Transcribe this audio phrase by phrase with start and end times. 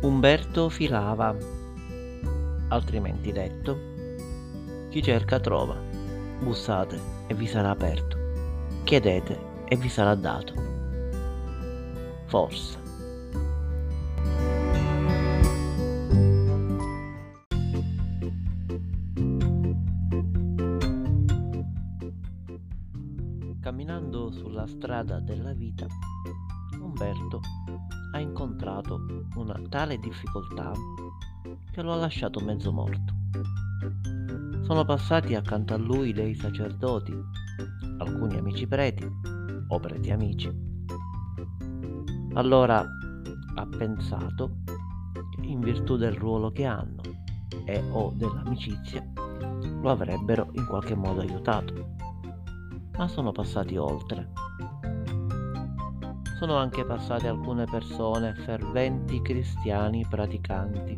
[0.00, 1.36] Umberto filava,
[2.68, 3.78] altrimenti detto,
[4.88, 5.76] chi cerca trova,
[6.40, 8.16] bussate e vi sarà aperto,
[8.84, 9.38] chiedete
[9.68, 10.54] e vi sarà dato.
[12.24, 12.81] Forse.
[23.72, 25.86] Camminando sulla strada della vita,
[26.78, 27.40] Umberto
[28.12, 29.00] ha incontrato
[29.36, 30.72] una tale difficoltà
[31.70, 33.14] che lo ha lasciato mezzo morto.
[34.64, 37.14] Sono passati accanto a lui dei sacerdoti,
[37.96, 39.10] alcuni amici preti
[39.68, 40.54] o preti amici.
[42.34, 42.86] Allora
[43.54, 44.58] ha pensato
[45.40, 47.00] in virtù del ruolo che hanno
[47.64, 49.02] e o dell'amicizia
[49.80, 51.91] lo avrebbero in qualche modo aiutato.
[52.96, 54.30] Ma sono passati oltre
[56.42, 60.96] sono anche passate alcune persone ferventi cristiani praticanti.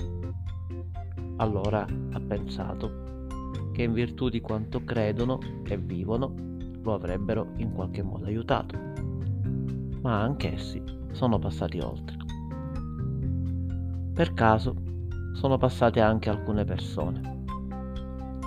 [1.37, 3.27] Allora ha pensato
[3.73, 6.33] che in virtù di quanto credono e vivono
[6.81, 8.79] lo avrebbero in qualche modo aiutato.
[10.01, 12.17] Ma anch'essi sono passati oltre.
[14.15, 14.75] Per caso
[15.35, 17.43] sono passate anche alcune persone,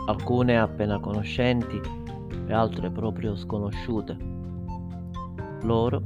[0.08, 1.80] alcune appena conoscenti
[2.48, 4.18] e altre proprio sconosciute.
[5.64, 6.02] Loro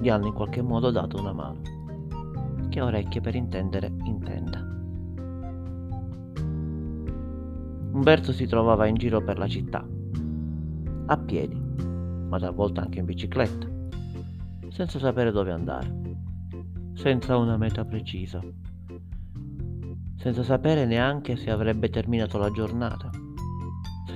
[0.00, 1.60] gli hanno in qualche modo dato una mano.
[2.68, 4.64] Che orecchie per intendere intenda.
[7.92, 9.84] Umberto si trovava in giro per la città,
[11.06, 11.60] a piedi,
[12.28, 13.66] ma talvolta anche in bicicletta,
[14.68, 16.14] senza sapere dove andare,
[16.92, 18.40] senza una meta precisa,
[20.16, 23.10] senza sapere neanche se avrebbe terminato la giornata,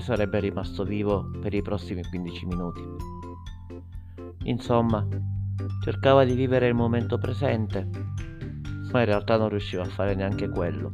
[0.03, 2.83] sarebbe rimasto vivo per i prossimi 15 minuti.
[4.45, 5.07] Insomma,
[5.83, 7.89] Cercava di vivere il momento presente,
[8.92, 10.92] ma in realtà non riusciva a fare neanche quello.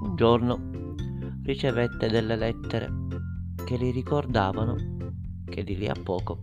[0.00, 0.58] Un giorno
[1.42, 2.90] ricevette delle lettere
[3.64, 4.76] che gli ricordavano
[5.44, 6.38] che di lì a poco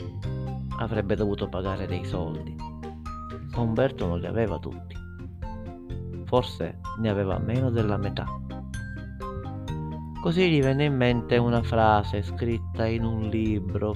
[0.78, 2.56] avrebbe dovuto pagare dei soldi.
[2.56, 4.96] Ma Umberto non li aveva tutti.
[6.26, 8.45] Forse ne aveva meno della metà.
[10.26, 13.96] Così gli venne in mente una frase scritta in un libro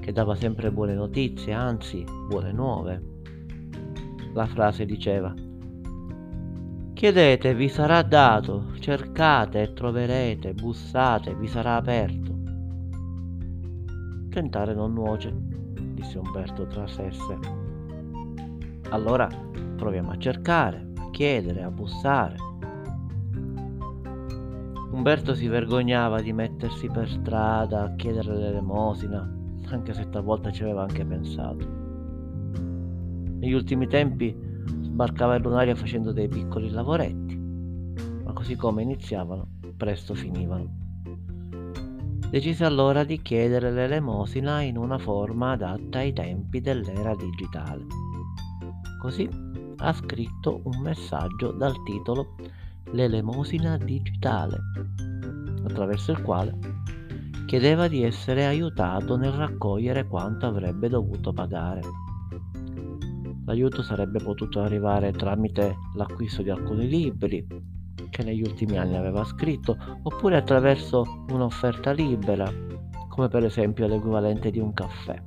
[0.00, 3.02] che dava sempre buone notizie, anzi buone nuove.
[4.34, 5.32] La frase diceva
[6.92, 12.34] Chiedete, vi sarà dato, cercate e troverete, bussate, vi sarà aperto.
[14.28, 15.34] Tentare non nuoce,
[15.94, 17.38] disse Umberto tra sé e sé.
[18.90, 19.26] Allora
[19.76, 22.45] proviamo a cercare, a chiedere, a bussare.
[24.96, 29.30] Umberto si vergognava di mettersi per strada a chiedere l'elemosina,
[29.66, 31.68] anche se talvolta ci aveva anche pensato.
[33.38, 34.34] Negli ultimi tempi
[34.80, 39.46] sbarcava in lunaria facendo dei piccoli lavoretti, ma così come iniziavano,
[39.76, 40.74] presto finivano.
[42.30, 47.84] Decise allora di chiedere l'elemosina in una forma adatta ai tempi dell'era digitale.
[48.98, 49.28] Così
[49.76, 52.34] ha scritto un messaggio dal titolo
[52.92, 54.58] L'elemosina digitale,
[55.64, 56.56] attraverso il quale
[57.46, 61.80] chiedeva di essere aiutato nel raccogliere quanto avrebbe dovuto pagare.
[63.44, 67.46] L'aiuto sarebbe potuto arrivare tramite l'acquisto di alcuni libri
[68.10, 72.50] che negli ultimi anni aveva scritto, oppure attraverso un'offerta libera,
[73.08, 75.22] come per esempio l'equivalente di un caffè,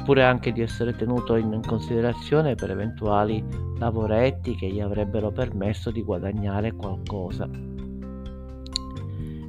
[0.00, 3.44] oppure anche di essere tenuto in considerazione per eventuali
[3.78, 7.48] lavoretti che gli avrebbero permesso di guadagnare qualcosa.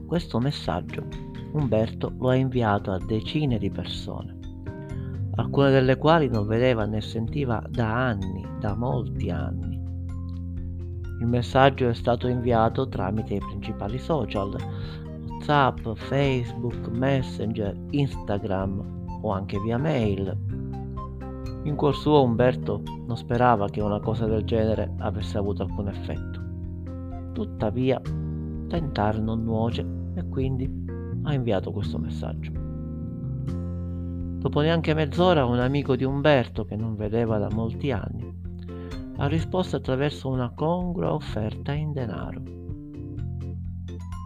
[0.05, 1.05] Questo messaggio
[1.53, 4.37] Umberto lo ha inviato a decine di persone,
[5.35, 9.75] alcune delle quali non vedeva né sentiva da anni, da molti anni.
[11.19, 14.55] Il messaggio è stato inviato tramite i principali social,
[15.47, 20.37] WhatsApp, Facebook, Messenger, Instagram o anche via mail.
[21.67, 26.41] In cuor suo Umberto non sperava che una cosa del genere avesse avuto alcun effetto.
[27.33, 27.99] Tuttavia,
[28.69, 29.85] tentare non nuoce
[30.15, 30.85] e quindi
[31.23, 32.53] ha inviato questo messaggio.
[34.39, 38.33] Dopo neanche mezz'ora un amico di Umberto, che non vedeva da molti anni,
[39.17, 42.41] ha risposto attraverso una congrua offerta in denaro.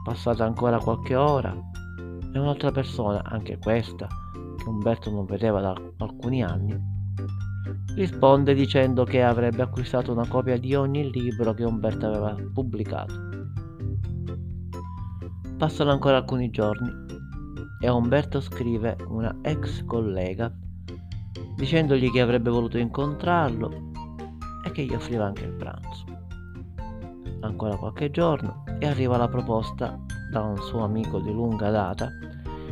[0.03, 1.51] Passata ancora qualche ora
[2.33, 4.07] e un'altra persona, anche questa,
[4.57, 6.99] che Umberto non vedeva da alcuni anni,
[7.95, 13.13] risponde dicendo che avrebbe acquistato una copia di ogni libro che Umberto aveva pubblicato.
[15.57, 16.89] Passano ancora alcuni giorni
[17.79, 20.51] e Umberto scrive una ex collega
[21.55, 23.91] dicendogli che avrebbe voluto incontrarlo
[24.65, 26.05] e che gli offriva anche il pranzo.
[27.41, 29.99] Ancora qualche giorno e arriva la proposta
[30.31, 32.09] da un suo amico di lunga data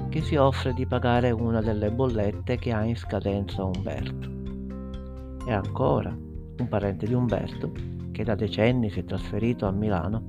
[0.09, 4.38] che si offre di pagare una delle bollette che ha in scadenza Umberto.
[5.49, 7.71] E ancora, un parente di Umberto,
[8.11, 10.21] che da decenni si è trasferito a Milano,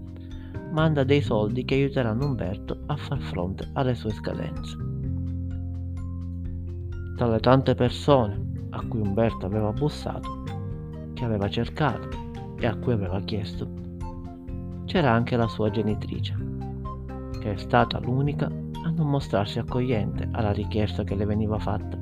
[0.73, 4.79] manda dei soldi che aiuteranno Umberto a far fronte alle sue scadenze.
[7.19, 10.43] Tra le tante persone a cui Umberto aveva bussato,
[11.13, 12.09] che aveva cercato
[12.59, 13.69] e a cui aveva chiesto,
[14.87, 16.35] c'era anche la sua genitrice,
[17.41, 21.99] che è stata l'unica a non mostrarsi accogliente alla richiesta che le veniva fatta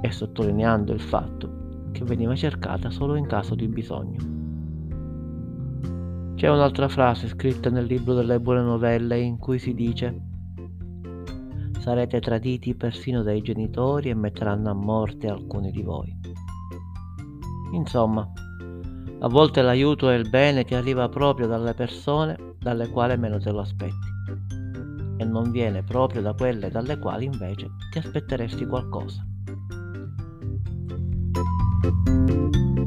[0.00, 1.57] e sottolineando il fatto
[1.92, 4.36] che veniva cercata solo in caso di bisogno.
[6.34, 10.26] C'è un'altra frase scritta nel libro delle buone novelle in cui si dice
[11.80, 16.14] sarete traditi persino dai genitori e metteranno a morte alcuni di voi.
[17.72, 18.30] Insomma,
[19.20, 23.50] a volte l'aiuto e il bene ti arriva proprio dalle persone dalle quali meno te
[23.50, 24.06] lo aspetti
[25.16, 29.26] e non viene proprio da quelle dalle quali invece ti aspetteresti qualcosa.
[31.82, 32.77] thank you